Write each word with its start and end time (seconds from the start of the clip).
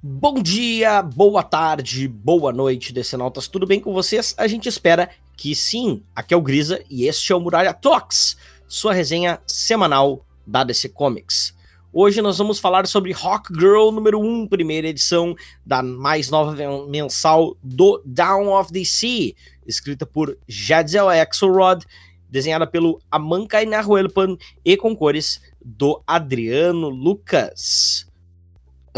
Bom 0.00 0.40
dia, 0.40 1.02
boa 1.02 1.42
tarde, 1.42 2.06
boa 2.06 2.52
noite, 2.52 2.92
Decenautas. 2.92 3.48
Tudo 3.48 3.66
bem 3.66 3.80
com 3.80 3.92
vocês? 3.92 4.32
A 4.38 4.46
gente 4.46 4.68
espera 4.68 5.10
que 5.36 5.56
sim. 5.56 6.04
Aqui 6.14 6.32
é 6.32 6.36
o 6.36 6.40
Grisa 6.40 6.80
e 6.88 7.06
este 7.06 7.32
é 7.32 7.34
o 7.34 7.40
Muralha 7.40 7.74
Talks, 7.74 8.36
sua 8.68 8.94
resenha 8.94 9.40
semanal 9.44 10.24
da 10.46 10.62
DC 10.62 10.90
Comics. 10.90 11.52
Hoje 11.92 12.22
nós 12.22 12.38
vamos 12.38 12.60
falar 12.60 12.86
sobre 12.86 13.10
Rock 13.10 13.52
Girl 13.52 13.90
número 13.90 14.20
1, 14.20 14.46
primeira 14.46 14.86
edição 14.86 15.34
da 15.66 15.82
mais 15.82 16.30
nova 16.30 16.54
mensal 16.86 17.56
do 17.60 18.00
Down 18.06 18.52
of 18.52 18.72
the 18.72 18.84
Sea, 18.84 19.34
escrita 19.66 20.06
por 20.06 20.38
Jadzel 20.46 21.08
Axelrod, 21.08 21.84
desenhada 22.30 22.68
pelo 22.68 23.00
Amankai 23.10 23.66
Nahuelpan 23.66 24.36
e 24.64 24.76
com 24.76 24.94
cores 24.94 25.42
do 25.60 26.00
Adriano 26.06 26.88
Lucas. 26.88 28.07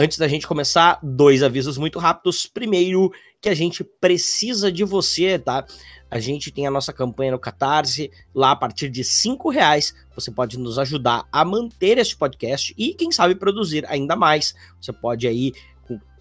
Antes 0.02 0.16
da 0.16 0.26
gente 0.26 0.46
começar, 0.46 0.98
dois 1.02 1.42
avisos 1.42 1.76
muito 1.76 1.98
rápidos. 1.98 2.46
Primeiro, 2.46 3.12
que 3.38 3.50
a 3.50 3.54
gente 3.54 3.84
precisa 3.84 4.72
de 4.72 4.82
você, 4.82 5.38
tá? 5.38 5.66
A 6.10 6.18
gente 6.18 6.50
tem 6.50 6.66
a 6.66 6.70
nossa 6.70 6.90
campanha 6.90 7.32
no 7.32 7.38
Catarse, 7.38 8.10
lá 8.34 8.52
a 8.52 8.56
partir 8.56 8.88
de 8.88 9.04
cinco 9.04 9.50
reais 9.50 9.94
você 10.14 10.30
pode 10.30 10.58
nos 10.58 10.78
ajudar 10.78 11.28
a 11.30 11.44
manter 11.44 11.98
este 11.98 12.16
podcast 12.16 12.74
e, 12.78 12.94
quem 12.94 13.12
sabe, 13.12 13.34
produzir 13.34 13.84
ainda 13.90 14.16
mais. 14.16 14.54
Você 14.80 14.90
pode 14.90 15.28
aí 15.28 15.52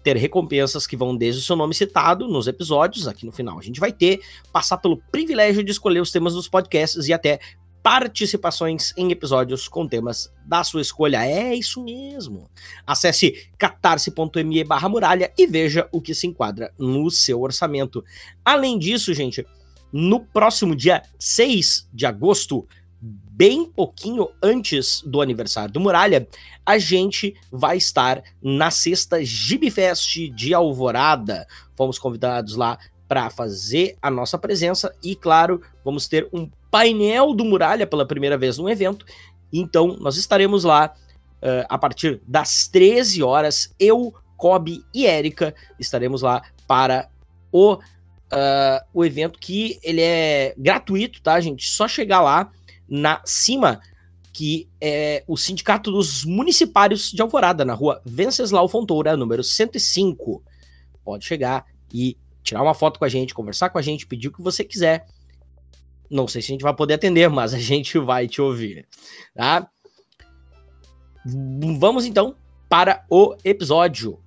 ter 0.02 0.16
recompensas 0.16 0.86
que 0.86 0.96
vão 0.96 1.16
desde 1.16 1.40
o 1.40 1.44
seu 1.44 1.56
nome 1.56 1.74
citado 1.74 2.28
nos 2.28 2.46
episódios, 2.46 3.06
aqui 3.06 3.26
no 3.26 3.32
final 3.32 3.58
a 3.58 3.62
gente 3.62 3.80
vai 3.80 3.92
ter, 3.92 4.20
passar 4.52 4.78
pelo 4.78 4.96
privilégio 4.96 5.62
de 5.62 5.70
escolher 5.70 6.00
os 6.00 6.10
temas 6.10 6.34
dos 6.34 6.48
podcasts 6.48 7.06
e 7.06 7.12
até 7.12 7.38
participações 7.82 8.92
em 8.96 9.10
episódios 9.10 9.68
com 9.68 9.86
temas 9.86 10.32
da 10.46 10.62
sua 10.62 10.82
escolha. 10.82 11.24
É 11.24 11.54
isso 11.54 11.82
mesmo. 11.82 12.50
Acesse 12.86 13.48
catarse.me 13.58 14.64
barra 14.64 14.88
muralha 14.88 15.32
e 15.36 15.46
veja 15.46 15.88
o 15.92 16.00
que 16.00 16.14
se 16.14 16.26
enquadra 16.26 16.72
no 16.78 17.10
seu 17.10 17.40
orçamento. 17.40 18.04
Além 18.44 18.78
disso, 18.78 19.14
gente, 19.14 19.44
no 19.92 20.20
próximo 20.20 20.76
dia 20.76 21.02
6 21.18 21.88
de 21.92 22.06
agosto, 22.06 22.66
bem 23.00 23.64
pouquinho 23.64 24.28
antes 24.42 25.02
do 25.02 25.22
aniversário 25.22 25.72
do 25.72 25.80
Muralha, 25.80 26.28
a 26.64 26.78
gente 26.78 27.34
vai 27.50 27.78
estar 27.78 28.22
na 28.42 28.70
sexta 28.70 29.24
Gibifest 29.24 30.28
de 30.30 30.52
Alvorada. 30.52 31.46
Fomos 31.74 31.98
convidados 31.98 32.54
lá 32.54 32.78
para 33.08 33.30
fazer 33.30 33.96
a 34.00 34.10
nossa 34.10 34.38
presença 34.38 34.94
e, 35.02 35.16
claro, 35.16 35.60
vamos 35.84 36.06
ter 36.06 36.28
um 36.32 36.48
painel 36.70 37.34
do 37.34 37.44
Muralha 37.44 37.86
pela 37.86 38.06
primeira 38.06 38.38
vez 38.38 38.58
no 38.58 38.68
evento. 38.68 39.04
Então, 39.52 39.96
nós 40.00 40.16
estaremos 40.16 40.64
lá 40.64 40.94
uh, 41.42 41.66
a 41.68 41.78
partir 41.78 42.20
das 42.26 42.68
13 42.68 43.22
horas. 43.22 43.74
Eu, 43.78 44.14
Kobe 44.36 44.82
e 44.94 45.06
Érica 45.06 45.54
estaremos 45.78 46.22
lá 46.22 46.42
para 46.66 47.08
o, 47.52 47.74
uh, 47.74 47.78
o 48.94 49.04
evento 49.04 49.38
que 49.38 49.78
ele 49.82 50.00
é 50.00 50.54
gratuito, 50.56 51.20
tá, 51.20 51.40
gente? 51.40 51.70
Só 51.70 51.88
chegar 51.88 52.20
lá 52.20 52.50
na 52.88 53.20
cima 53.24 53.80
que 54.32 54.68
é 54.80 55.24
o 55.26 55.36
Sindicato 55.36 55.90
dos 55.90 56.24
Municipários 56.24 57.10
de 57.10 57.20
Alvorada, 57.20 57.64
na 57.64 57.74
rua 57.74 58.00
Venceslau 58.04 58.68
Fontoura, 58.68 59.16
número 59.16 59.42
105. 59.42 60.42
Pode 61.04 61.24
chegar 61.24 61.66
e 61.92 62.16
tirar 62.42 62.62
uma 62.62 62.74
foto 62.74 62.98
com 62.98 63.04
a 63.04 63.08
gente, 63.08 63.34
conversar 63.34 63.70
com 63.70 63.78
a 63.78 63.82
gente, 63.82 64.06
pedir 64.06 64.28
o 64.28 64.32
que 64.32 64.40
você 64.40 64.64
quiser. 64.64 65.06
Não 66.10 66.26
sei 66.26 66.42
se 66.42 66.50
a 66.50 66.54
gente 66.54 66.62
vai 66.62 66.74
poder 66.74 66.94
atender, 66.94 67.30
mas 67.30 67.54
a 67.54 67.58
gente 67.58 67.96
vai 67.98 68.26
te 68.26 68.42
ouvir, 68.42 68.88
tá? 69.32 69.70
Vamos 71.78 72.04
então 72.04 72.34
para 72.68 73.04
o 73.08 73.36
episódio. 73.44 74.18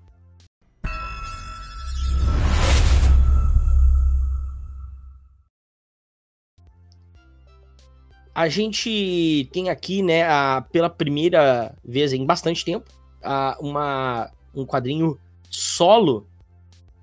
A 8.36 8.48
gente 8.48 9.48
tem 9.52 9.70
aqui, 9.70 10.02
né, 10.02 10.23
a, 10.23 10.65
pela 10.71 10.89
primeira 10.89 11.76
vez 11.83 12.14
em 12.14 12.26
bastante 12.26 12.64
tempo, 12.65 12.89
a, 13.21 13.58
uma, 13.60 14.32
um 14.55 14.65
quadrinho 14.65 15.20
solo 15.50 16.27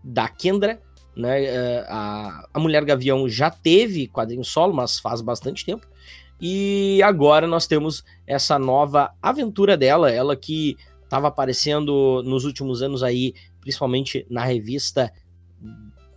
da 0.03 0.29
Kendra, 0.29 0.81
né? 1.17 1.45
É, 1.45 1.87
a, 1.89 2.49
a 2.53 2.61
Mulher 2.61 2.85
Gavião 2.85 3.29
já 3.29 3.51
teve 3.51 4.09
quadrinho 4.09 4.45
solo, 4.45 4.75
mas 4.75 4.99
faz 4.99 5.21
bastante 5.21 5.65
tempo. 5.65 5.87
E 6.41 7.03
agora 7.03 7.47
nós 7.47 7.67
temos 7.67 8.03
essa 8.27 8.59
nova 8.59 9.13
aventura 9.21 9.77
dela, 9.77 10.11
ela 10.11 10.35
que 10.35 10.77
estava 11.05 11.29
aparecendo 11.29 12.23
nos 12.25 12.45
últimos 12.45 12.83
anos 12.83 13.03
aí, 13.03 13.35
principalmente 13.61 14.27
na 14.31 14.45
revista 14.45 15.13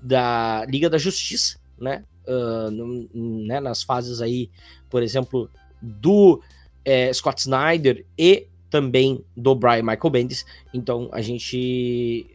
da 0.01 0.65
Liga 0.69 0.89
da 0.89 0.97
Justiça, 0.97 1.59
né? 1.77 2.05
Uh, 2.25 3.45
né? 3.45 3.59
Nas 3.59 3.83
fases 3.83 4.21
aí, 4.21 4.49
por 4.89 5.03
exemplo, 5.03 5.49
do 5.81 6.41
é, 6.85 7.11
Scott 7.11 7.41
Snyder 7.41 8.05
e 8.17 8.47
também 8.69 9.23
do 9.35 9.53
Brian 9.53 9.83
Michael 9.83 10.09
Bendis. 10.09 10.45
Então 10.73 11.09
a 11.11 11.21
gente 11.21 12.27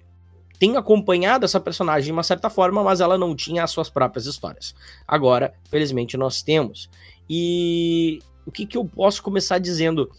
tem 0.58 0.76
acompanhado 0.76 1.44
essa 1.44 1.60
personagem 1.60 2.06
de 2.06 2.12
uma 2.12 2.22
certa 2.22 2.50
forma, 2.50 2.82
mas 2.82 3.00
ela 3.00 3.16
não 3.16 3.34
tinha 3.34 3.62
as 3.62 3.70
suas 3.70 3.88
próprias 3.88 4.26
histórias. 4.26 4.74
Agora, 5.06 5.54
felizmente, 5.70 6.16
nós 6.16 6.42
temos. 6.42 6.90
E 7.30 8.18
o 8.44 8.50
que, 8.50 8.66
que 8.66 8.76
eu 8.76 8.84
posso 8.84 9.22
começar 9.22 9.58
dizendo? 9.58 10.10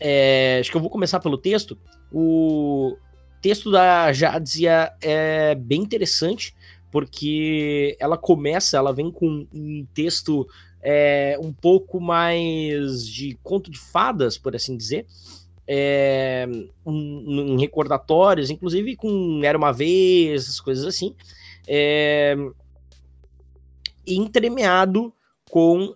É, 0.00 0.58
acho 0.60 0.70
que 0.70 0.76
eu 0.76 0.80
vou 0.80 0.90
começar 0.90 1.20
pelo 1.20 1.36
texto. 1.36 1.76
O 2.10 2.96
texto 3.42 3.70
da 3.70 4.12
Jadzia 4.12 4.92
é 5.00 5.54
bem 5.54 5.82
interessante, 5.82 6.54
porque 6.90 7.96
ela 8.00 8.16
começa, 8.16 8.76
ela 8.78 8.92
vem 8.92 9.10
com 9.10 9.46
um 9.52 9.86
texto 9.92 10.48
é, 10.82 11.38
um 11.42 11.52
pouco 11.52 12.00
mais 12.00 13.06
de 13.06 13.38
conto 13.42 13.70
de 13.70 13.78
fadas, 13.78 14.38
por 14.38 14.56
assim 14.56 14.76
dizer 14.76 15.06
é, 15.66 16.46
um, 16.84 17.56
recordatórios, 17.56 18.50
inclusive 18.50 18.96
com 18.96 19.40
Era 19.42 19.58
Uma 19.58 19.72
Vez, 19.72 20.44
essas 20.44 20.60
coisas 20.60 20.84
assim, 20.84 21.14
é, 21.66 22.36
entremeado 24.06 25.12
com 25.50 25.94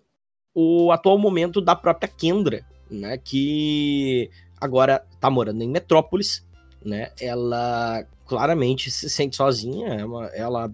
o 0.55 0.91
atual 0.91 1.17
momento 1.19 1.61
da 1.61 1.77
própria 1.77 2.09
Kendra, 2.09 2.67
né, 2.91 3.17
que 3.19 4.29
agora 4.61 5.05
está 5.13 5.31
morando 5.31 5.63
em 5.63 5.69
Metrópolis, 5.69 6.45
né, 6.85 7.13
ela 7.21 8.05
claramente 8.27 8.91
se 8.91 9.09
sente 9.09 9.37
sozinha, 9.37 9.89
ela, 9.95 10.27
é 10.29 10.39
ela, 10.41 10.73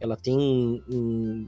ela 0.00 0.16
tem 0.16 0.36
um 0.88 1.46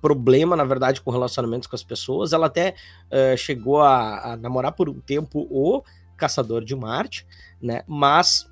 problema, 0.00 0.56
na 0.56 0.64
verdade, 0.64 1.00
com 1.00 1.10
relacionamentos 1.10 1.66
com 1.66 1.76
as 1.76 1.82
pessoas, 1.82 2.32
ela 2.32 2.46
até 2.46 2.74
uh, 3.10 3.36
chegou 3.36 3.80
a, 3.80 4.32
a 4.32 4.36
namorar 4.36 4.72
por 4.72 4.88
um 4.88 5.00
tempo 5.00 5.46
o 5.50 5.82
Caçador 6.20 6.64
de 6.64 6.76
Marte, 6.76 7.26
né? 7.60 7.82
Mas 7.86 8.48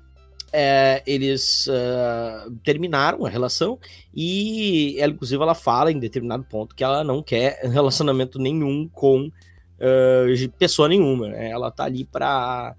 é, 0.51 1.03
eles 1.05 1.67
uh, 1.67 2.51
terminaram 2.63 3.25
a 3.25 3.29
relação 3.29 3.79
e 4.13 4.95
ela, 4.99 5.13
inclusive, 5.13 5.41
ela 5.41 5.55
fala 5.55 5.91
em 5.91 5.99
determinado 5.99 6.43
ponto 6.43 6.75
que 6.75 6.83
ela 6.83 7.03
não 7.03 7.21
quer 7.21 7.59
relacionamento 7.69 8.39
nenhum 8.39 8.87
com 8.87 9.27
uh, 9.27 10.49
pessoa 10.57 10.87
nenhuma. 10.89 11.27
Né? 11.29 11.51
Ela 11.51 11.71
tá 11.71 11.85
ali 11.85 12.03
para 12.03 12.75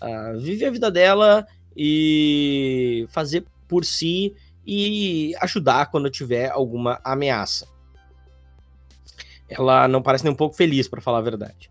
uh, 0.00 0.04
ah, 0.04 0.32
viver 0.38 0.66
a 0.66 0.70
vida 0.70 0.90
dela 0.90 1.46
e 1.76 3.06
fazer 3.10 3.44
por 3.68 3.84
si 3.84 4.34
e 4.66 5.34
ajudar 5.40 5.90
quando 5.90 6.10
tiver 6.10 6.50
alguma 6.50 7.00
ameaça. 7.04 7.68
Ela 9.48 9.88
não 9.88 10.00
parece 10.00 10.24
nem 10.24 10.32
um 10.32 10.36
pouco 10.36 10.56
feliz, 10.56 10.86
para 10.86 11.00
falar 11.00 11.18
a 11.18 11.22
verdade. 11.22 11.68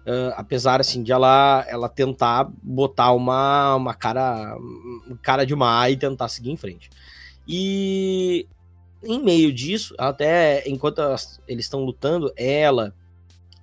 Uh, 0.00 0.32
apesar 0.34 0.80
assim 0.80 1.02
de 1.02 1.12
ela 1.12 1.62
ela 1.68 1.86
tentar 1.86 2.50
botar 2.62 3.12
uma, 3.12 3.76
uma 3.76 3.92
cara 3.92 4.56
cara 5.20 5.44
de 5.44 5.52
uma 5.52 5.90
e 5.90 5.96
tentar 5.96 6.28
seguir 6.28 6.50
em 6.50 6.56
frente. 6.56 6.88
E 7.46 8.46
em 9.02 9.22
meio 9.22 9.52
disso, 9.52 9.94
até 9.98 10.68
enquanto 10.68 11.00
elas, 11.00 11.40
eles 11.48 11.64
estão 11.64 11.84
lutando, 11.84 12.32
ela, 12.36 12.94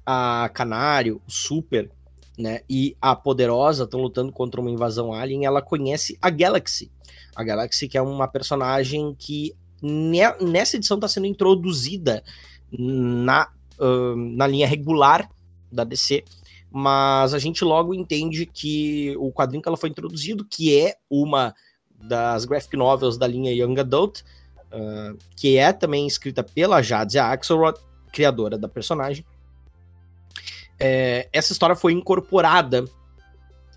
a 0.05 0.49
Canário, 0.53 1.21
o 1.27 1.31
Super, 1.31 1.91
né, 2.37 2.61
e 2.69 2.95
a 3.01 3.15
Poderosa 3.15 3.83
estão 3.85 3.99
lutando 3.99 4.31
contra 4.31 4.61
uma 4.61 4.69
invasão 4.69 5.13
alien, 5.13 5.45
ela 5.45 5.61
conhece 5.61 6.17
a 6.21 6.29
Galaxy. 6.29 6.91
A 7.35 7.43
Galaxy 7.43 7.87
que 7.87 7.97
é 7.97 8.01
uma 8.01 8.27
personagem 8.27 9.15
que 9.17 9.53
nessa 9.81 10.75
edição 10.75 10.97
está 10.97 11.07
sendo 11.07 11.27
introduzida 11.27 12.23
na, 12.71 13.49
uh, 13.79 14.15
na 14.15 14.47
linha 14.47 14.67
regular 14.67 15.29
da 15.71 15.83
DC, 15.83 16.23
mas 16.71 17.33
a 17.33 17.39
gente 17.39 17.63
logo 17.63 17.93
entende 17.93 18.45
que 18.45 19.15
o 19.17 19.31
quadrinho 19.31 19.61
que 19.61 19.67
ela 19.67 19.77
foi 19.77 19.89
introduzido, 19.89 20.45
que 20.45 20.79
é 20.79 20.95
uma 21.09 21.53
das 22.01 22.45
graphic 22.45 22.75
novels 22.77 23.17
da 23.17 23.25
linha 23.25 23.51
Young 23.51 23.79
Adult, 23.79 24.21
uh, 24.21 25.17
que 25.35 25.57
é 25.57 25.73
também 25.73 26.05
escrita 26.05 26.43
pela 26.43 26.81
Jadzia 26.81 27.25
Axelrod, 27.25 27.79
criadora 28.11 28.57
da 28.57 28.67
personagem, 28.67 29.25
é, 30.79 31.27
essa 31.33 31.51
história 31.51 31.75
foi 31.75 31.93
incorporada 31.93 32.85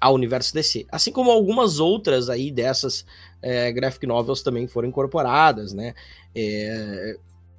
ao 0.01 0.15
universo 0.15 0.53
DC. 0.55 0.87
Assim 0.91 1.13
como 1.13 1.31
algumas 1.31 1.79
outras 1.79 2.29
aí 2.29 2.51
dessas 2.51 3.05
é, 3.43 3.73
graphic 3.73 4.07
novels 4.07 4.43
também 4.43 4.67
foram 4.67 4.89
incorporadas, 4.89 5.73
né? 5.73 5.95
É, 6.35 7.17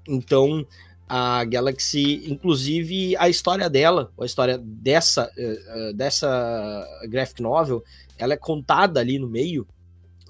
então, 0.08 0.66
a 1.14 1.44
Galaxy, 1.44 2.24
inclusive 2.32 3.18
a 3.18 3.28
história 3.28 3.70
dela, 3.70 4.14
a 4.18 4.24
história 4.24 4.58
dessa, 4.58 5.30
uh, 5.38 5.94
dessa 5.94 6.88
graphic 7.10 7.42
novel, 7.42 7.84
ela 8.18 8.34
é 8.34 8.38
contada 8.38 9.02
ali 9.02 9.20
no 9.20 9.28
meio, 9.28 9.68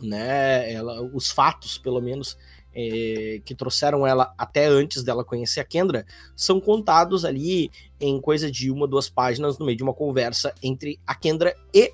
né? 0.01 0.74
Ela, 0.74 1.00
os 1.04 1.30
fatos, 1.30 1.78
pelo 1.78 2.01
menos, 2.01 2.36
é, 2.74 3.39
que 3.45 3.54
trouxeram 3.54 4.07
ela 4.07 4.33
até 4.36 4.66
antes 4.66 5.04
dela 5.04 5.24
conhecer 5.24 5.60
a 5.60 5.63
Kendra, 5.63 6.04
são 6.36 6.60
contados 6.60 7.25
ali 7.25 7.69
em 8.00 8.19
coisa 8.19 8.50
de 8.50 8.72
uma, 8.72 8.88
duas 8.88 9.07
páginas 9.07 9.60
no 9.60 9.68
meio 9.68 9.78
de 9.78 9.83
uma 9.83 9.94
conversa 9.94 10.51
entre 10.63 11.00
a 11.06 11.13
Kendra 11.13 11.56
e 11.72 11.94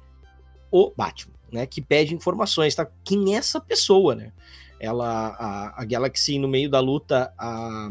o 0.71 0.93
Batman, 0.95 1.35
né? 1.51 1.65
Que 1.65 1.81
pede 1.81 2.15
informações, 2.15 2.73
tá? 2.73 2.87
Quem 3.03 3.35
é 3.35 3.37
essa 3.37 3.59
pessoa, 3.59 4.15
né? 4.15 4.31
Ela, 4.79 5.35
a, 5.37 5.81
a 5.81 5.83
Galaxy, 5.83 6.39
no 6.39 6.47
meio 6.47 6.69
da 6.69 6.79
luta, 6.79 7.33
a, 7.37 7.89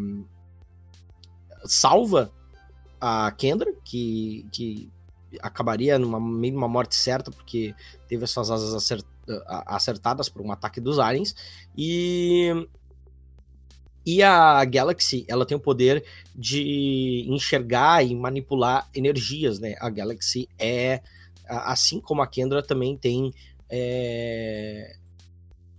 salva 1.68 2.32
a 3.00 3.30
Kendra, 3.32 3.72
que, 3.84 4.46
que 4.52 4.90
acabaria 5.40 5.98
numa 5.98 6.20
meio 6.20 6.56
uma 6.56 6.68
morte 6.68 6.94
certa, 6.94 7.30
porque 7.30 7.74
teve 8.08 8.24
as 8.24 8.30
suas 8.30 8.50
asas 8.50 8.74
acert, 8.74 9.04
acertadas 9.66 10.28
por 10.28 10.42
um 10.42 10.52
ataque 10.52 10.80
dos 10.80 10.98
aliens. 10.98 11.34
E 11.76 12.68
e 14.04 14.22
a 14.22 14.64
Galaxy, 14.64 15.24
ela 15.26 15.44
tem 15.44 15.56
o 15.56 15.60
poder 15.60 16.04
de 16.32 17.26
enxergar 17.28 18.04
e 18.04 18.14
manipular 18.14 18.88
energias, 18.94 19.58
né? 19.58 19.74
A 19.80 19.90
Galaxy 19.90 20.48
é, 20.56 21.02
assim 21.48 22.00
como 22.00 22.22
a 22.22 22.26
Kendra, 22.26 22.62
também 22.62 22.96
tem 22.96 23.34
é, 23.68 24.96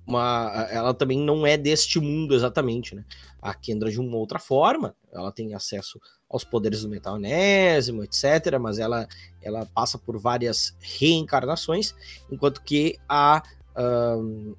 uma, 0.07 0.67
ela 0.71 0.93
também 0.93 1.19
não 1.19 1.45
é 1.45 1.57
deste 1.57 1.99
mundo 1.99 2.33
exatamente, 2.33 2.95
né? 2.95 3.03
A 3.41 3.53
Kendra 3.53 3.91
de 3.91 3.99
uma 3.99 4.15
outra 4.15 4.39
forma, 4.39 4.95
ela 5.11 5.31
tem 5.31 5.53
acesso 5.53 5.99
aos 6.29 6.43
poderes 6.43 6.81
do 6.81 6.89
metal 6.89 7.17
enésimo, 7.17 8.03
etc, 8.03 8.57
mas 8.59 8.79
ela, 8.79 9.07
ela 9.41 9.65
passa 9.65 9.97
por 9.97 10.17
várias 10.17 10.75
reencarnações, 10.79 11.93
enquanto 12.31 12.61
que 12.61 12.97
a, 13.07 13.43
um, 13.77 14.55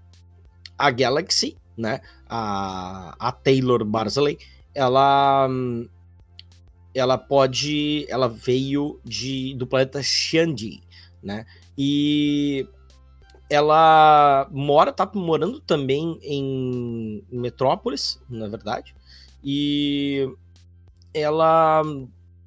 a 0.76 0.90
Galaxy, 0.90 1.56
né, 1.76 2.00
a, 2.28 3.14
a 3.18 3.32
Taylor 3.32 3.84
Barsley, 3.84 4.38
ela 4.74 5.48
ela 6.94 7.16
pode, 7.16 8.06
ela 8.08 8.28
veio 8.28 9.00
de 9.04 9.54
do 9.54 9.66
planeta 9.66 10.02
Xandi, 10.02 10.82
né? 11.22 11.46
E 11.76 12.66
ela 13.48 14.46
mora, 14.50 14.92
tá 14.92 15.10
morando 15.14 15.58
também 15.60 16.18
em 16.22 17.24
Metrópolis, 17.30 18.20
na 18.28 18.46
verdade. 18.46 18.94
E 19.42 20.28
ela, 21.14 21.82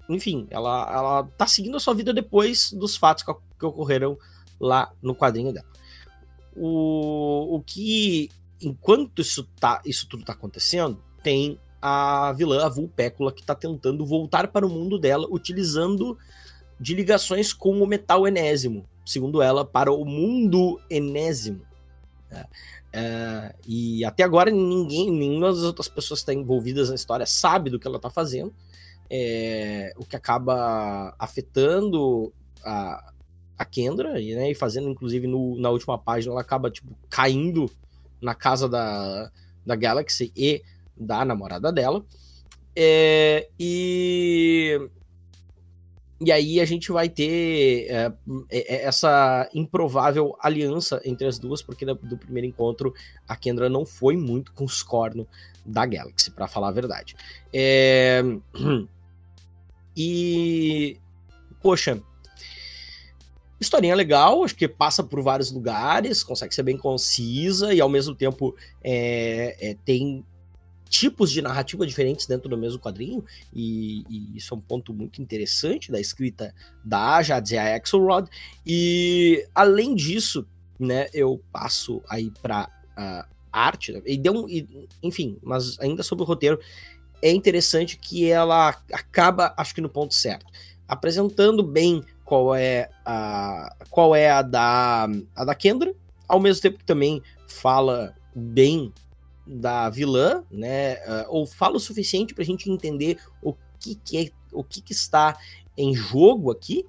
enfim, 0.08 0.48
ela, 0.52 0.92
ela 0.94 1.24
tá 1.38 1.48
seguindo 1.48 1.76
a 1.76 1.80
sua 1.80 1.96
vida 1.96 2.14
depois 2.14 2.72
dos 2.72 2.96
fatos 2.96 3.24
que, 3.24 3.34
que 3.60 3.66
ocorreram 3.66 4.18
lá 4.60 4.92
no 5.02 5.16
quadrinho 5.16 5.52
dela. 5.52 5.66
O, 6.56 7.56
o 7.56 7.62
que, 7.62 8.30
enquanto 8.62 9.22
isso, 9.22 9.48
tá, 9.60 9.82
isso 9.84 10.08
tudo 10.08 10.24
tá 10.24 10.34
acontecendo, 10.34 11.02
tem 11.24 11.58
a 11.82 12.32
vilã, 12.34 12.64
a 12.64 12.70
Vulpécula, 12.70 13.32
que 13.32 13.42
tá 13.42 13.56
tentando 13.56 14.06
voltar 14.06 14.48
para 14.50 14.68
o 14.68 14.70
mundo 14.70 15.00
dela, 15.00 15.28
utilizando 15.32 16.16
de 16.80 16.94
ligações 16.94 17.54
com 17.54 17.82
o 17.82 17.88
metal 17.88 18.28
enésimo 18.28 18.86
segundo 19.12 19.42
ela, 19.42 19.66
para 19.66 19.92
o 19.92 20.06
mundo 20.06 20.80
enésimo. 20.90 21.62
É, 22.30 22.46
é, 22.94 23.56
e 23.68 24.04
até 24.04 24.24
agora 24.24 24.52
ninguém, 24.52 25.12
nenhuma 25.12 25.48
das 25.48 25.64
outras 25.64 25.88
pessoas 25.88 26.20
que 26.20 26.32
estão 26.32 26.42
envolvidas 26.42 26.90
na 26.90 26.96
história 26.96 27.26
sabe 27.26 27.70
do 27.70 27.80
que 27.80 27.88
ela 27.88 27.98
está 27.98 28.10
fazendo, 28.10 28.54
é, 29.10 29.94
o 29.98 30.06
que 30.06 30.16
acaba 30.16 31.14
afetando 31.20 32.34
a, 32.64 33.14
a 33.58 33.66
Kendra, 33.66 34.20
e, 34.20 34.34
né, 34.34 34.52
e 34.52 34.56
fazendo, 34.56 34.90
inclusive, 34.90 35.28
no, 35.28 35.58
na 35.60 35.70
última 35.70 35.98
página, 35.98 36.34
ela 36.34 36.42
acaba 36.42 36.72
tipo, 36.72 36.96
caindo 37.10 37.70
na 38.22 38.36
casa 38.36 38.68
da, 38.68 39.32
da 39.66 39.76
Galaxy 39.76 40.32
e 40.36 40.62
da 40.96 41.26
namorada 41.26 41.72
dela. 41.72 42.04
É, 42.76 43.50
e 43.60 44.90
e 46.24 46.32
aí 46.32 46.60
a 46.60 46.66
gente 46.66 46.92
vai 46.92 47.10
ter 47.10 47.88
é, 47.90 48.14
é, 48.50 48.76
é, 48.76 48.84
essa 48.86 49.50
improvável 49.56 50.38
aliança 50.40 51.02
entre 51.04 51.26
as 51.26 51.40
duas, 51.40 51.64
porque 51.64 51.84
do 51.84 52.16
primeiro 52.18 52.48
encontro 52.48 52.94
a 53.28 53.36
Kendra 53.36 53.68
não 53.68 53.88
foi 53.88 54.16
muito 54.16 54.54
com 54.54 54.64
os 54.64 54.84
cornos 54.84 55.26
da 55.66 55.84
Galaxy, 55.84 56.30
para 56.30 56.48
falar 56.48 56.70
a 56.70 56.72
verdade. 56.72 57.16
É... 57.52 58.22
E. 59.98 60.98
Poxa. 61.62 62.02
Historinha 63.60 63.94
legal, 63.94 64.42
acho 64.44 64.56
que 64.56 64.68
passa 64.68 65.04
por 65.04 65.22
vários 65.22 65.52
lugares, 65.52 66.24
consegue 66.24 66.56
ser 66.56 66.64
bem 66.64 66.78
concisa 66.78 67.74
e 67.74 67.82
ao 67.82 67.90
mesmo 67.90 68.16
tempo 68.16 68.56
é, 68.82 69.58
é, 69.60 69.78
tem 69.84 70.26
tipos 70.92 71.32
de 71.32 71.42
narrativa 71.42 71.88
diferentes 71.88 72.28
dentro 72.28 72.50
do 72.50 72.58
mesmo 72.58 72.78
quadrinho, 72.78 73.24
e, 73.54 74.04
e 74.10 74.36
isso 74.38 74.54
é 74.54 74.58
um 74.58 74.60
ponto 74.60 74.94
muito 74.94 75.22
interessante 75.22 75.90
da 75.90 76.02
escrita 76.02 76.54
da 76.84 77.24
Jadzia 77.24 77.74
Axelrod. 77.74 78.30
E 78.68 79.48
além 79.56 79.96
disso, 79.96 80.46
né, 80.78 81.08
eu 81.14 81.42
passo 81.50 82.04
aí 82.10 82.30
para 82.42 82.70
uh, 82.98 83.26
arte, 83.50 83.94
né, 83.94 84.02
e 84.06 84.18
deu 84.18 84.34
um, 84.34 84.50
e, 84.50 84.68
enfim, 85.02 85.38
mas 85.42 85.80
ainda 85.80 86.04
sobre 86.04 86.26
o 86.26 86.28
roteiro, 86.28 86.60
é 87.22 87.32
interessante 87.32 87.98
que 87.98 88.30
ela 88.30 88.76
acaba, 88.92 89.54
acho 89.56 89.74
que 89.74 89.80
no 89.80 89.90
ponto 89.90 90.14
certo, 90.14 90.46
apresentando 90.90 91.64
bem 91.64 92.04
qual 92.26 92.54
é 92.54 92.90
a 93.06 93.74
qual 93.90 94.14
é 94.14 94.30
a 94.30 94.42
da 94.42 95.08
a 95.36 95.46
da 95.46 95.56
Kendra, 95.56 95.94
ao 96.28 96.40
mesmo 96.40 96.62
tempo 96.62 96.80
que 96.80 96.86
também 96.86 97.22
fala 97.48 98.14
bem 98.36 98.92
da 99.46 99.90
vilã, 99.90 100.44
né? 100.52 100.96
Uh, 100.96 101.26
ou 101.30 101.46
fala 101.46 101.78
o 101.78 101.80
suficiente 101.80 102.34
para 102.34 102.44
a 102.44 102.46
gente 102.46 102.70
entender 102.70 103.18
o 103.42 103.54
que, 103.80 103.96
que 103.96 104.18
é, 104.18 104.30
o 104.52 104.64
que, 104.64 104.82
que, 104.82 104.94
está 104.94 105.38
em 105.78 105.96
jogo 105.96 106.52
aqui, 106.52 106.86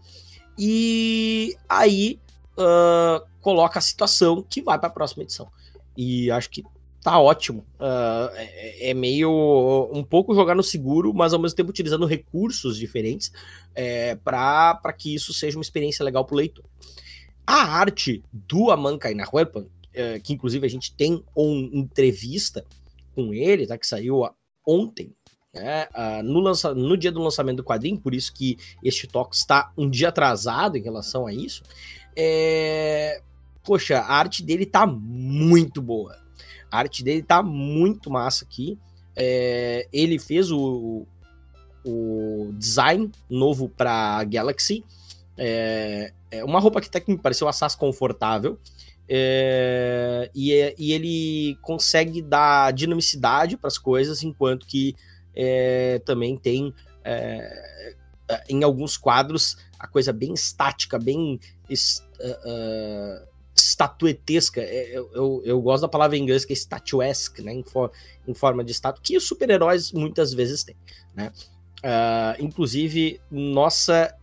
e 0.59 1.57
aí 1.69 2.21
uh, 2.59 3.27
coloca 3.41 3.79
a 3.79 3.83
situação 3.83 4.43
que 4.43 4.63
vai 4.63 4.79
para 4.79 4.89
a 4.89 4.93
próxima 4.93 5.23
edição. 5.23 5.49
E 5.97 6.31
acho 6.31 6.51
que 6.51 6.65
tá 7.03 7.19
ótimo. 7.19 7.67
Uh, 7.81 8.31
é, 8.35 8.91
é, 8.91 8.95
meio 8.95 9.91
um 9.93 10.05
pouco 10.05 10.35
jogar 10.35 10.55
no 10.55 10.63
seguro, 10.63 11.13
mas 11.13 11.33
ao 11.33 11.41
mesmo 11.41 11.57
tempo 11.57 11.71
utilizando 11.71 12.07
recursos 12.07 12.77
diferentes 12.77 13.33
é, 13.75 14.15
para 14.17 14.93
que 14.97 15.15
isso 15.15 15.33
seja 15.33 15.59
uma 15.59 15.63
experiência 15.63 16.05
legal 16.05 16.25
para 16.25 16.35
o 16.35 16.39
leitor. 16.39 16.65
A 17.47 17.79
arte 17.79 18.23
do 18.33 18.71
Amankai 18.71 19.15
Nahuelpan 19.15 19.67
é, 19.95 20.19
que 20.19 20.33
inclusive 20.33 20.67
a 20.67 20.71
gente 20.71 20.95
tem 20.95 21.23
uma 21.35 21.69
entrevista 21.73 22.65
com 23.15 23.33
ele, 23.33 23.67
tá? 23.67 23.77
Que 23.77 23.87
saiu 23.87 24.23
ontem, 24.67 25.15
né, 25.55 25.87
no, 26.25 26.41
lança, 26.41 26.75
no 26.75 26.97
dia 26.97 27.13
do 27.13 27.21
lançamento 27.21 27.59
do 27.59 27.65
quadrinho, 27.65 27.99
por 27.99 28.15
isso 28.15 28.33
que 28.33 28.57
este 28.83 29.07
toque 29.07 29.37
está 29.37 29.71
um 29.77 29.89
dia 29.89 30.09
atrasado 30.09 30.77
em 30.77 30.83
relação 30.83 31.27
a 31.27 31.33
isso. 31.33 31.63
É... 32.17 33.21
Poxa, 33.65 33.99
a 33.99 34.15
arte 34.15 34.43
dele 34.43 34.67
tá 34.67 34.87
muito 34.87 35.81
boa. 35.81 36.17
A 36.71 36.79
arte 36.79 37.05
dele 37.05 37.23
tá 37.23 37.43
muito 37.43 38.11
massa 38.11 38.45
aqui. 38.45 38.79
É... 39.15 39.87
Ele 39.93 40.19
fez 40.19 40.51
o, 40.51 41.07
o 41.85 42.53
design 42.55 43.11
novo 43.29 43.69
para 43.69 44.25
Galaxy. 44.25 44.85
É... 45.37 46.13
é 46.31 46.45
uma 46.45 46.61
roupa 46.61 46.81
que 46.81 46.89
até 46.89 46.99
que 46.99 47.11
me 47.11 47.19
pareceu 47.19 47.47
assaz 47.47 47.75
confortável. 47.75 48.59
É, 49.15 50.31
e, 50.35 50.55
é, 50.55 50.75
e, 50.79 50.91
ele 50.95 51.59
consegue 51.61 52.23
dar 52.23 52.73
dinamicidade 52.73 53.59
para 53.59 53.69
as 53.69 53.77
coisas, 53.77 54.23
enquanto 54.23 54.67
que 54.67 54.97
é, 55.37 56.01
também 56.07 56.35
tem 56.39 56.73
é, 57.05 57.95
em 58.49 58.65
alguns 58.65 58.97
quadros 58.97 59.59
a 59.79 59.87
coisa 59.87 60.15
bem 60.15 60.33
estática, 60.33 60.99
bem 60.99 61.39
uh, 61.69 63.27
estatuetesca. 63.55 64.63
É, 64.63 64.97
eu, 64.97 65.11
eu, 65.13 65.43
eu, 65.45 65.61
gosto 65.61 65.83
da 65.83 65.89
palavra 65.89 66.17
em 66.17 66.23
inglês 66.23 66.47
que 66.47 66.55
é 66.55 66.57
statuesque, 66.57 67.43
né, 67.43 67.53
em, 67.53 67.63
for, 67.63 67.93
em 68.27 68.33
forma 68.33 68.65
de 68.65 68.73
estátua, 68.73 69.03
que 69.05 69.15
os 69.15 69.29
super-heróis 69.29 69.93
muitas 69.93 70.33
vezes 70.33 70.65
têm. 70.65 70.77
Né? 71.15 71.31
Uh, 71.81 72.43
inclusive, 72.43 73.21
nossa, 73.31 74.17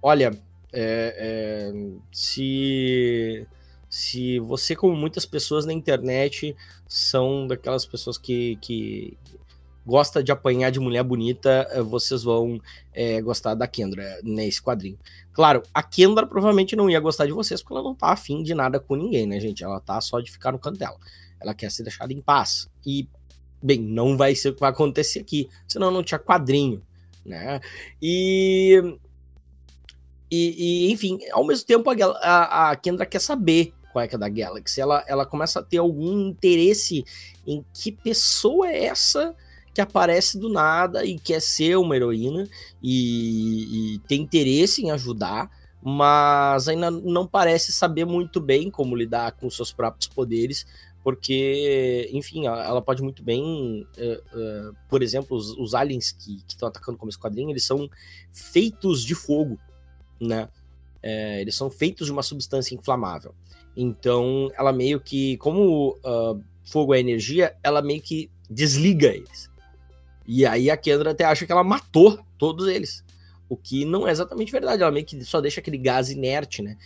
olha, 0.00 0.30
é, 0.72 1.72
se 2.12 3.44
se 3.88 4.38
você, 4.40 4.76
como 4.76 4.94
muitas 4.94 5.24
pessoas 5.24 5.64
na 5.64 5.72
internet, 5.72 6.54
são 6.86 7.46
daquelas 7.46 7.86
pessoas 7.86 8.18
que, 8.18 8.56
que 8.60 9.16
gosta 9.88 10.22
de 10.22 10.30
apanhar 10.30 10.70
de 10.70 10.78
mulher 10.78 11.02
bonita, 11.02 11.66
eh, 11.70 11.80
vocês 11.80 12.22
vão 12.22 12.60
é, 12.92 13.22
gostar 13.22 13.54
da 13.54 13.66
Kendra 13.66 14.20
nesse 14.22 14.62
quadrinho. 14.62 14.98
Claro, 15.32 15.62
a 15.72 15.82
Kendra 15.82 16.26
provavelmente 16.26 16.76
não 16.76 16.90
ia 16.90 17.00
gostar 17.00 17.24
de 17.24 17.32
vocês 17.32 17.62
porque 17.62 17.72
ela 17.72 17.82
não 17.82 17.94
tá 17.94 18.08
afim 18.08 18.42
de 18.42 18.54
nada 18.54 18.78
com 18.78 18.94
ninguém, 18.94 19.26
né, 19.26 19.40
gente? 19.40 19.64
Ela 19.64 19.80
tá 19.80 19.98
só 20.02 20.20
de 20.20 20.30
ficar 20.30 20.52
no 20.52 20.58
canto 20.58 20.78
dela. 20.78 20.98
Ela 21.40 21.54
quer 21.54 21.70
ser 21.70 21.84
deixada 21.84 22.12
em 22.12 22.20
paz. 22.20 22.68
E, 22.84 23.08
bem, 23.62 23.80
não 23.80 24.14
vai 24.14 24.34
ser 24.34 24.50
o 24.50 24.54
que 24.54 24.60
vai 24.60 24.70
acontecer 24.70 25.20
aqui, 25.20 25.48
senão 25.66 25.90
não 25.90 26.02
tinha 26.02 26.18
quadrinho, 26.18 26.82
né? 27.24 27.60
E. 28.02 28.98
E, 30.30 30.88
e 30.88 30.92
enfim, 30.92 31.18
ao 31.32 31.46
mesmo 31.46 31.64
tempo 31.64 31.88
a, 31.88 31.94
a, 31.94 32.70
a 32.70 32.76
Kendra 32.76 33.06
quer 33.06 33.18
saber 33.18 33.72
é 34.04 34.18
da 34.18 34.28
Galaxy. 34.28 34.80
Ela, 34.80 35.04
ela 35.06 35.26
começa 35.26 35.60
a 35.60 35.62
ter 35.62 35.78
algum 35.78 36.28
interesse 36.28 37.04
em 37.46 37.64
que 37.72 37.92
pessoa 37.92 38.68
é 38.68 38.84
essa 38.84 39.34
que 39.74 39.80
aparece 39.80 40.38
do 40.38 40.48
nada 40.48 41.04
e 41.04 41.18
quer 41.18 41.40
ser 41.40 41.76
uma 41.76 41.94
heroína 41.94 42.48
e, 42.82 43.94
e 43.94 43.98
tem 44.00 44.22
interesse 44.22 44.82
em 44.82 44.90
ajudar, 44.90 45.50
mas 45.80 46.68
ainda 46.68 46.90
não 46.90 47.26
parece 47.26 47.72
saber 47.72 48.04
muito 48.04 48.40
bem 48.40 48.70
como 48.70 48.96
lidar 48.96 49.32
com 49.32 49.48
seus 49.48 49.72
próprios 49.72 50.08
poderes, 50.08 50.66
porque, 51.02 52.10
enfim, 52.12 52.46
ela 52.46 52.82
pode 52.82 53.02
muito 53.02 53.22
bem, 53.22 53.86
uh, 53.96 54.70
uh, 54.70 54.76
por 54.88 55.02
exemplo, 55.02 55.36
os, 55.36 55.56
os 55.56 55.74
aliens 55.74 56.12
que 56.12 56.42
estão 56.46 56.68
atacando 56.68 56.98
como 56.98 57.08
esquadrinho, 57.08 57.50
eles 57.50 57.64
são 57.64 57.88
feitos 58.32 59.04
de 59.04 59.14
fogo, 59.14 59.58
né? 60.20 60.48
É, 61.00 61.40
eles 61.40 61.54
são 61.54 61.70
feitos 61.70 62.08
de 62.08 62.12
uma 62.12 62.22
substância 62.22 62.74
inflamável. 62.74 63.32
Então, 63.80 64.50
ela 64.58 64.72
meio 64.72 64.98
que, 64.98 65.36
como 65.36 65.96
uh, 66.04 66.42
fogo 66.64 66.92
é 66.92 66.98
energia, 66.98 67.54
ela 67.62 67.80
meio 67.80 68.02
que 68.02 68.28
desliga 68.50 69.06
eles. 69.06 69.48
E 70.26 70.44
aí 70.44 70.68
a 70.68 70.76
Kendra 70.76 71.12
até 71.12 71.24
acha 71.24 71.46
que 71.46 71.52
ela 71.52 71.62
matou 71.62 72.18
todos 72.36 72.66
eles. 72.66 73.04
O 73.48 73.56
que 73.56 73.84
não 73.84 74.08
é 74.08 74.10
exatamente 74.10 74.50
verdade. 74.50 74.82
Ela 74.82 74.90
meio 74.90 75.06
que 75.06 75.24
só 75.24 75.40
deixa 75.40 75.60
aquele 75.60 75.78
gás 75.78 76.10
inerte, 76.10 76.60
né? 76.60 76.76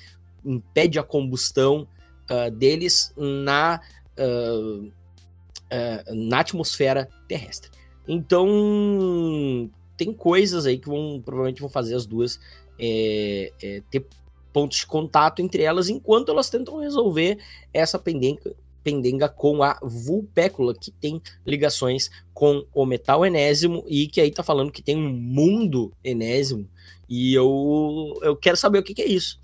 Impede 0.45 0.99
a 0.99 1.03
combustão 1.03 1.89
uh, 2.31 2.51
deles 2.51 3.11
na, 3.17 3.81
uh, 4.19 4.85
uh, 4.85 6.15
na 6.15 6.41
atmosfera 6.41 7.09
terrestre. 7.27 7.71
Então, 8.07 9.71
tem 9.97 10.13
coisas 10.13 10.67
aí 10.67 10.77
que 10.77 10.91
vão 10.91 11.23
provavelmente 11.25 11.63
vão 11.63 11.71
fazer 11.71 11.95
as 11.95 12.05
duas 12.05 12.39
é, 12.79 13.51
é, 13.63 13.83
ter 13.91 14.07
pontos 14.53 14.79
de 14.79 14.87
contato 14.87 15.41
entre 15.41 15.63
elas 15.63 15.89
enquanto 15.89 16.31
elas 16.31 16.51
tentam 16.51 16.79
resolver 16.79 17.39
essa 17.73 17.99
pendenga, 17.99 18.55
pendenga 18.83 19.29
com 19.29 19.63
a 19.63 19.79
vulpécula, 19.83 20.75
que 20.75 20.91
tem 20.91 21.23
ligações 21.47 22.11
com 22.35 22.67
o 22.75 22.85
metal 22.85 23.25
enésimo 23.25 23.85
e 23.87 24.07
que 24.07 24.21
aí 24.21 24.31
tá 24.31 24.43
falando 24.43 24.73
que 24.73 24.83
tem 24.83 24.97
um 24.97 25.11
mundo 25.11 25.93
enésimo. 26.03 26.69
E 27.09 27.35
eu, 27.35 28.19
eu 28.23 28.37
quero 28.37 28.57
saber 28.57 28.79
o 28.79 28.83
que, 28.83 28.95
que 28.95 29.03
é 29.03 29.09
isso. 29.09 29.39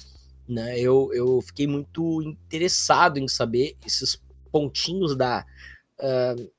Né? 0.48 0.78
Eu, 0.80 1.10
eu 1.12 1.40
fiquei 1.42 1.66
muito 1.66 2.22
interessado 2.22 3.18
em 3.18 3.28
saber 3.28 3.76
esses 3.86 4.20
pontinhos 4.50 5.14
da, 5.14 5.44
uh, 6.00 6.50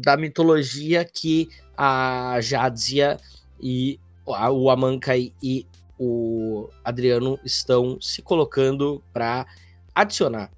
da 0.00 0.16
mitologia 0.16 1.04
que 1.04 1.48
a 1.76 2.38
Jadzia 2.40 3.18
e 3.60 4.00
a, 4.26 4.50
o 4.50 4.68
Amankai 4.68 5.32
e 5.42 5.66
o 5.98 6.68
Adriano 6.84 7.38
estão 7.44 8.00
se 8.00 8.22
colocando 8.22 9.02
para 9.12 9.46
adicionar 9.94 10.50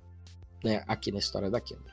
né, 0.63 0.83
aqui 0.87 1.13
na 1.13 1.19
história 1.19 1.51
da 1.51 1.61
Kendra. 1.61 1.93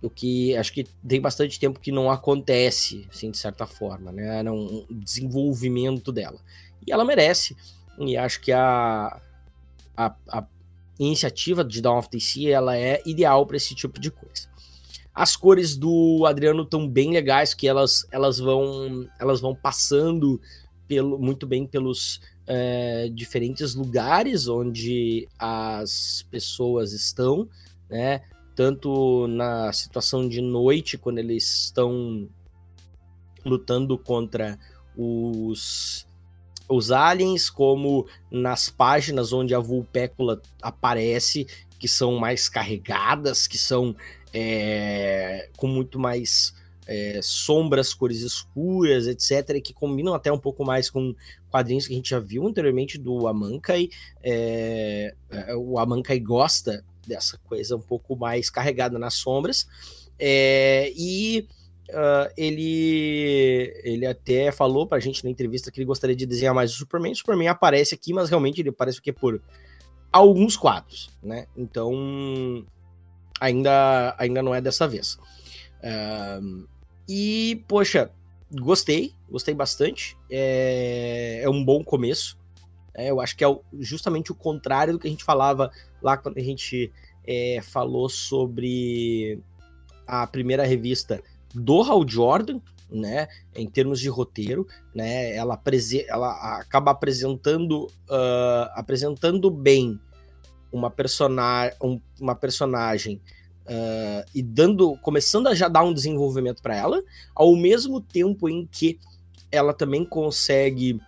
O 0.00 0.10
que 0.10 0.56
acho 0.56 0.72
que 0.72 0.84
tem 1.06 1.20
bastante 1.20 1.58
tempo 1.58 1.80
que 1.80 1.90
não 1.90 2.10
acontece, 2.10 3.06
assim, 3.10 3.30
de 3.30 3.38
certa 3.38 3.66
forma, 3.66 4.12
né? 4.12 4.42
Um 4.50 4.86
desenvolvimento 4.90 6.12
dela. 6.12 6.38
E 6.86 6.92
ela 6.92 7.06
merece. 7.06 7.56
E 7.98 8.14
acho 8.16 8.40
que 8.42 8.52
a, 8.52 9.18
a, 9.96 10.14
a 10.28 10.46
iniciativa 10.98 11.64
de 11.64 11.80
Dawn 11.80 11.98
of 11.98 12.10
the 12.10 12.20
Sea 12.20 12.54
ela 12.54 12.76
é 12.76 13.02
ideal 13.06 13.46
para 13.46 13.56
esse 13.56 13.74
tipo 13.74 13.98
de 13.98 14.10
coisa. 14.10 14.48
As 15.14 15.36
cores 15.36 15.76
do 15.76 16.26
Adriano 16.26 16.64
estão 16.64 16.88
bem 16.88 17.12
legais, 17.12 17.54
que 17.54 17.68
elas, 17.68 18.04
elas 18.10 18.38
vão 18.38 19.08
elas 19.18 19.40
vão 19.40 19.54
passando 19.54 20.40
pelo, 20.86 21.18
muito 21.18 21.46
bem 21.46 21.66
pelos 21.66 22.20
é, 22.46 23.08
diferentes 23.12 23.74
lugares 23.74 24.48
onde 24.48 25.28
as 25.38 26.26
pessoas 26.30 26.92
estão, 26.92 27.48
né? 27.88 28.22
Tanto 28.54 29.26
na 29.26 29.72
situação 29.72 30.28
de 30.28 30.40
noite, 30.40 30.96
quando 30.96 31.18
eles 31.18 31.64
estão 31.64 32.28
lutando 33.44 33.98
contra 33.98 34.58
os, 34.96 36.06
os 36.68 36.92
aliens, 36.92 37.50
como 37.50 38.06
nas 38.30 38.70
páginas 38.70 39.32
onde 39.32 39.54
a 39.54 39.58
Vulpécula 39.58 40.40
aparece, 40.62 41.46
que 41.78 41.88
são 41.88 42.16
mais 42.16 42.48
carregadas, 42.48 43.46
que 43.46 43.58
são 43.58 43.94
é, 44.32 45.48
com 45.56 45.66
muito 45.66 45.98
mais 45.98 46.54
é, 46.86 47.20
sombras, 47.22 47.94
cores 47.94 48.20
escuras, 48.20 49.06
etc., 49.06 49.60
que 49.62 49.72
combinam 49.72 50.14
até 50.14 50.30
um 50.32 50.38
pouco 50.38 50.64
mais 50.64 50.90
com 50.90 51.14
quadrinhos 51.50 51.86
que 51.86 51.92
a 51.92 51.96
gente 51.96 52.10
já 52.10 52.18
viu 52.18 52.46
anteriormente 52.46 52.98
do 52.98 53.26
Amankai. 53.26 53.88
É, 54.22 55.14
é, 55.30 55.54
o 55.56 55.78
Amankai 55.78 56.18
gosta 56.18 56.84
dessa 57.06 57.38
coisa 57.44 57.76
um 57.76 57.80
pouco 57.80 58.16
mais 58.16 58.50
carregada 58.50 58.98
nas 58.98 59.14
sombras. 59.14 59.66
É, 60.18 60.92
e 60.96 61.46
uh, 61.90 62.32
ele, 62.36 63.72
ele 63.82 64.06
até 64.06 64.52
falou 64.52 64.86
pra 64.86 65.00
gente 65.00 65.24
na 65.24 65.30
entrevista 65.30 65.70
que 65.70 65.80
ele 65.80 65.86
gostaria 65.86 66.16
de 66.16 66.26
desenhar 66.26 66.54
mais 66.54 66.72
o 66.72 66.76
Superman. 66.76 67.12
O 67.12 67.16
Superman 67.16 67.48
aparece 67.48 67.94
aqui, 67.94 68.12
mas 68.12 68.28
realmente 68.28 68.60
ele 68.60 68.70
aparece 68.70 68.98
aqui 68.98 69.12
por 69.12 69.40
alguns 70.12 70.56
quadros, 70.56 71.10
né? 71.22 71.46
Então 71.56 72.64
ainda, 73.40 74.14
ainda 74.18 74.42
não 74.42 74.54
é 74.54 74.60
dessa 74.60 74.86
vez. 74.86 75.18
Uh, 75.82 76.66
e, 77.08 77.62
poxa, 77.68 78.10
gostei, 78.52 79.12
gostei 79.28 79.54
bastante. 79.54 80.16
É, 80.30 81.40
é 81.42 81.48
um 81.48 81.64
bom 81.64 81.82
começo. 81.82 82.38
É, 82.94 83.10
eu 83.10 83.20
acho 83.20 83.36
que 83.36 83.44
é 83.44 83.58
justamente 83.80 84.30
o 84.30 84.34
contrário 84.34 84.92
do 84.92 84.98
que 84.98 85.08
a 85.08 85.10
gente 85.10 85.24
falava 85.24 85.70
lá 86.00 86.16
quando 86.16 86.38
a 86.38 86.42
gente 86.42 86.92
é, 87.26 87.60
falou 87.62 88.08
sobre 88.08 89.40
a 90.06 90.26
primeira 90.26 90.64
revista 90.64 91.22
do 91.54 91.82
Hal 91.82 92.06
Jordan, 92.06 92.60
né, 92.90 93.26
em 93.54 93.68
termos 93.68 93.98
de 93.98 94.08
roteiro, 94.08 94.66
né, 94.94 95.34
ela, 95.34 95.60
ela 96.06 96.58
acaba 96.58 96.92
apresentando, 96.92 97.86
uh, 98.08 98.70
apresentando 98.74 99.50
bem 99.50 99.98
uma, 100.70 100.90
persona 100.90 101.72
um, 101.82 102.00
uma 102.20 102.34
personagem 102.34 103.20
Uh, 103.66 104.28
e 104.34 104.42
dando, 104.42 104.96
começando 104.98 105.46
a 105.46 105.54
já 105.54 105.68
dar 105.68 105.82
um 105.84 105.94
desenvolvimento 105.94 106.60
para 106.60 106.76
ela, 106.76 107.02
ao 107.34 107.56
mesmo 107.56 107.98
tempo 108.00 108.48
em 108.48 108.66
que 108.66 108.98
ela 109.50 109.72
também 109.72 110.04
consegue 110.04 111.00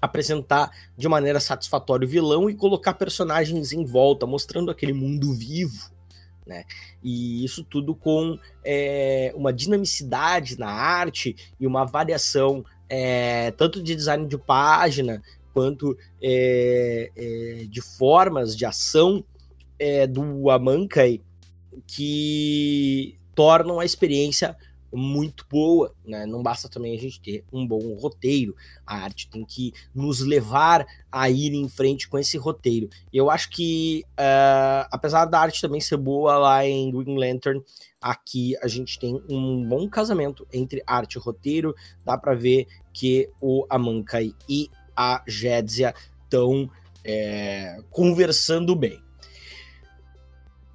apresentar 0.00 0.70
de 0.96 1.08
maneira 1.08 1.38
satisfatória 1.38 2.06
o 2.06 2.08
vilão 2.08 2.50
e 2.50 2.54
colocar 2.54 2.94
personagens 2.94 3.72
em 3.72 3.84
volta, 3.84 4.26
mostrando 4.26 4.70
aquele 4.70 4.92
mundo 4.92 5.32
vivo, 5.32 5.92
né? 6.44 6.64
E 7.02 7.44
isso 7.44 7.62
tudo 7.62 7.94
com 7.94 8.36
é, 8.64 9.32
uma 9.36 9.52
dinamicidade 9.52 10.58
na 10.58 10.68
arte 10.68 11.36
e 11.58 11.66
uma 11.66 11.84
variação 11.84 12.64
é, 12.88 13.52
tanto 13.52 13.82
de 13.82 13.94
design 13.94 14.26
de 14.26 14.36
página 14.36 15.22
quanto 15.54 15.96
é, 16.20 17.10
é 17.16 17.64
de 17.68 17.80
formas 17.80 18.56
de 18.56 18.66
ação 18.66 19.24
é, 19.78 20.06
do 20.06 20.50
Amankai 20.50 21.20
que 21.86 23.16
tornam 23.34 23.80
a 23.80 23.84
experiência 23.84 24.56
muito 24.92 25.46
boa, 25.48 25.94
né? 26.04 26.26
Não 26.26 26.42
basta 26.42 26.68
também 26.68 26.94
a 26.94 27.00
gente 27.00 27.20
ter 27.20 27.44
um 27.50 27.66
bom 27.66 27.94
roteiro, 27.94 28.54
a 28.86 28.98
arte 28.98 29.28
tem 29.30 29.44
que 29.44 29.72
nos 29.94 30.20
levar 30.20 30.86
a 31.10 31.30
ir 31.30 31.54
em 31.54 31.68
frente 31.68 32.08
com 32.08 32.18
esse 32.18 32.36
roteiro. 32.36 32.90
Eu 33.12 33.30
acho 33.30 33.48
que, 33.48 34.04
uh, 34.10 34.86
apesar 34.90 35.24
da 35.24 35.40
arte 35.40 35.62
também 35.62 35.80
ser 35.80 35.96
boa 35.96 36.36
lá 36.36 36.66
em 36.66 36.90
Green 36.90 37.16
Lantern, 37.16 37.62
aqui 38.00 38.54
a 38.62 38.68
gente 38.68 38.98
tem 38.98 39.20
um 39.28 39.66
bom 39.66 39.88
casamento 39.88 40.46
entre 40.52 40.82
arte 40.86 41.14
e 41.14 41.18
roteiro. 41.18 41.74
Dá 42.04 42.18
para 42.18 42.34
ver 42.34 42.66
que 42.92 43.30
o 43.40 43.64
Amankai 43.70 44.34
e 44.48 44.68
a 44.94 45.22
Jedzia 45.26 45.94
estão 46.24 46.70
é, 47.02 47.80
conversando 47.90 48.76
bem. 48.76 49.02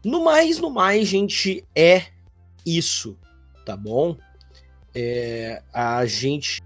No 0.08 0.24
mais, 0.24 0.58
no 0.58 0.70
mais, 0.70 1.06
gente, 1.06 1.66
é 1.76 2.06
isso, 2.66 3.18
tá 3.66 3.76
bom? 3.76 4.16
É, 4.96 5.62
a 5.74 6.06
gente. 6.06 6.62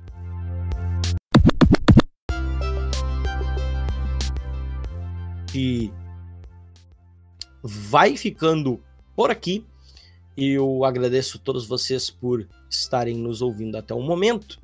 vai 7.64 8.16
ficando 8.16 8.80
por 9.16 9.32
aqui. 9.32 9.66
Eu 10.38 10.86
agradeço 10.86 11.40
a 11.40 11.42
todos 11.42 11.66
vocês 11.66 12.12
por 12.12 12.48
estarem 12.70 13.18
nos 13.18 13.42
ouvindo 13.42 13.76
até 13.76 13.96
o 13.96 14.02
momento. 14.02 14.62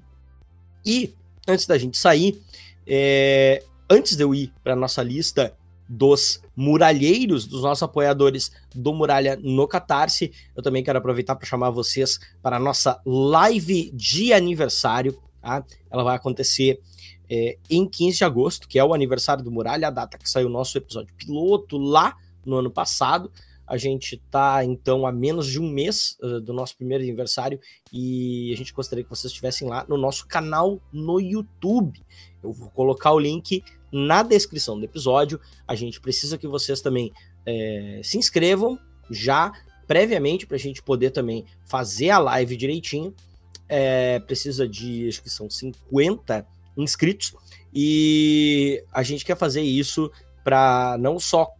E 0.85 1.15
antes 1.47 1.65
da 1.65 1.79
gente 1.79 1.97
sair, 1.97 2.39
é, 2.85 3.63
antes 3.89 4.15
de 4.15 4.23
eu 4.23 4.35
ir 4.35 4.53
para 4.63 4.75
nossa 4.75 5.01
lista 5.01 5.57
dos 5.87 6.41
muralheiros, 6.55 7.45
dos 7.45 7.61
nossos 7.61 7.83
apoiadores 7.83 8.51
do 8.73 8.93
Muralha 8.93 9.39
no 9.41 9.67
Catarse, 9.67 10.31
eu 10.55 10.61
também 10.61 10.83
quero 10.83 10.97
aproveitar 10.97 11.35
para 11.35 11.47
chamar 11.47 11.69
vocês 11.69 12.19
para 12.41 12.57
a 12.57 12.59
nossa 12.59 13.01
live 13.05 13.91
de 13.91 14.33
aniversário. 14.33 15.17
Tá? 15.41 15.63
Ela 15.89 16.03
vai 16.03 16.15
acontecer 16.15 16.81
é, 17.29 17.57
em 17.69 17.87
15 17.87 18.17
de 18.17 18.23
agosto, 18.23 18.67
que 18.67 18.79
é 18.79 18.83
o 18.83 18.93
aniversário 18.93 19.43
do 19.43 19.51
Muralha, 19.51 19.87
a 19.87 19.91
data 19.91 20.17
que 20.17 20.29
saiu 20.29 20.47
o 20.47 20.51
nosso 20.51 20.77
episódio 20.77 21.13
piloto 21.15 21.77
lá 21.77 22.15
no 22.45 22.57
ano 22.57 22.71
passado. 22.71 23.31
A 23.67 23.77
gente 23.77 24.15
está, 24.15 24.63
então, 24.63 25.05
a 25.05 25.11
menos 25.11 25.47
de 25.47 25.59
um 25.59 25.69
mês 25.69 26.17
uh, 26.21 26.39
do 26.39 26.53
nosso 26.53 26.77
primeiro 26.77 27.03
aniversário 27.03 27.59
e 27.91 28.51
a 28.53 28.57
gente 28.57 28.73
gostaria 28.73 29.03
que 29.03 29.09
vocês 29.09 29.31
estivessem 29.31 29.67
lá 29.67 29.85
no 29.89 29.97
nosso 29.97 30.25
canal 30.27 30.81
no 30.91 31.19
YouTube. 31.19 32.01
Eu 32.41 32.53
vou 32.53 32.69
colocar 32.69 33.11
o 33.11 33.19
link 33.19 33.63
na 33.91 34.23
descrição 34.23 34.79
do 34.79 34.85
episódio. 34.85 35.39
A 35.67 35.75
gente 35.75 35.99
precisa 35.99 36.37
que 36.37 36.47
vocês 36.47 36.81
também 36.81 37.11
é, 37.45 37.99
se 38.03 38.17
inscrevam 38.17 38.79
já 39.09 39.51
previamente 39.85 40.45
para 40.45 40.55
a 40.55 40.59
gente 40.59 40.81
poder 40.81 41.11
também 41.11 41.45
fazer 41.65 42.09
a 42.09 42.19
live 42.19 42.55
direitinho. 42.55 43.13
É, 43.67 44.19
precisa 44.19 44.67
de, 44.67 45.09
acho 45.09 45.21
que 45.21 45.29
são 45.29 45.49
50 45.49 46.47
inscritos 46.77 47.35
e 47.73 48.83
a 48.93 49.03
gente 49.03 49.25
quer 49.25 49.35
fazer 49.35 49.61
isso 49.61 50.09
para 50.43 50.95
não 50.99 51.19
só 51.19 51.56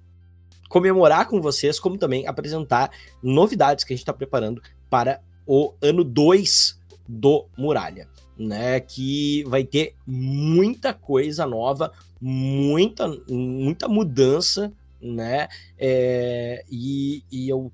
comemorar 0.68 1.28
com 1.28 1.42
vocês, 1.42 1.80
como 1.80 1.98
também 1.98 2.28
apresentar 2.28 2.92
novidades 3.22 3.84
que 3.84 3.94
a 3.94 3.96
gente 3.96 4.04
está 4.04 4.14
preparando 4.14 4.62
para 4.90 5.22
o 5.46 5.74
ano 5.82 6.04
2 6.04 6.80
do 7.08 7.46
Muralha, 7.58 8.08
né? 8.38 8.80
Que 8.80 9.44
vai 9.46 9.64
ter 9.64 9.96
muita 10.06 10.94
coisa 10.94 11.46
nova, 11.46 11.92
muita, 12.20 13.08
muita 13.30 13.88
mudança, 13.88 14.72
né? 15.02 15.48
É, 15.78 16.64
e, 16.70 17.24
e 17.32 17.48
eu 17.50 17.72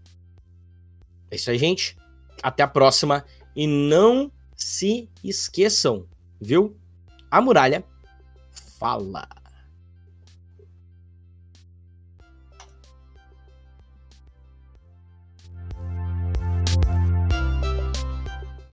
é 1.31 1.35
isso 1.35 1.49
aí, 1.49 1.57
gente. 1.57 1.97
Até 2.41 2.63
a 2.63 2.67
próxima. 2.67 3.25
E 3.55 3.67
não 3.67 4.31
se 4.55 5.09
esqueçam, 5.23 6.05
viu? 6.39 6.77
A 7.29 7.41
muralha 7.41 7.83
fala. 8.79 9.27